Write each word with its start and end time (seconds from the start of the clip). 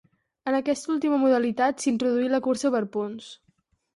En 0.51 0.55
aquesta 0.59 0.89
última 0.93 1.19
modalitat 1.25 1.85
s'introduí 1.85 2.31
la 2.37 2.41
cursa 2.47 2.75
per 2.77 2.81
punts. 2.97 3.31